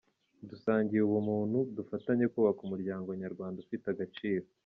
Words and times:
Dusangiye 0.49 1.01
ubumuntu, 1.03 1.59
dufatanye 1.77 2.25
kubaka 2.33 2.59
umuryango 2.67 3.09
nyarwanda 3.21 3.57
ufite 3.65 3.85
agaciro.” 3.93 4.45